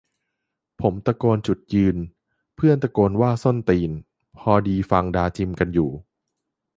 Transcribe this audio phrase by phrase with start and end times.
[0.81, 1.97] ผมตะโกนว่าจุดยืน
[2.55, 3.91] เพื่อนตะโกนว่าส้นตีน
[4.37, 5.89] พอดีฟังดาจิมกันอยู่